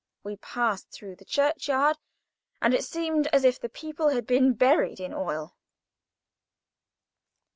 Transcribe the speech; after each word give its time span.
We 0.23 0.37
passed 0.37 0.89
through 0.91 1.17
the 1.17 1.25
church 1.25 1.67
yard, 1.67 1.95
and 2.59 2.73
it 2.73 2.83
seemed 2.83 3.27
as 3.27 3.43
if 3.43 3.59
the 3.59 3.69
people 3.69 4.09
had 4.09 4.25
been 4.25 4.53
buried 4.55 4.99
in 4.99 5.13
oil. 5.13 5.55